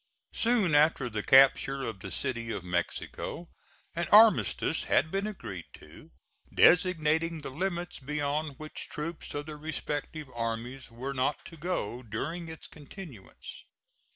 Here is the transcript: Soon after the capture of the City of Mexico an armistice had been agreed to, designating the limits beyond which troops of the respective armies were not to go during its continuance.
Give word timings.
Soon 0.33 0.73
after 0.73 1.11
the 1.11 1.21
capture 1.21 1.81
of 1.87 1.99
the 1.99 2.09
City 2.09 2.49
of 2.49 2.63
Mexico 2.63 3.49
an 3.95 4.07
armistice 4.11 4.85
had 4.85 5.11
been 5.11 5.27
agreed 5.27 5.67
to, 5.75 6.09
designating 6.51 7.41
the 7.41 7.51
limits 7.51 7.99
beyond 7.99 8.55
which 8.57 8.89
troops 8.89 9.35
of 9.35 9.45
the 9.45 9.55
respective 9.57 10.27
armies 10.33 10.89
were 10.89 11.13
not 11.13 11.45
to 11.45 11.55
go 11.55 12.01
during 12.01 12.47
its 12.49 12.65
continuance. 12.65 13.63